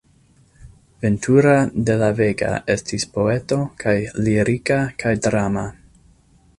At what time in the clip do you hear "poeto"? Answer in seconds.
3.19-3.61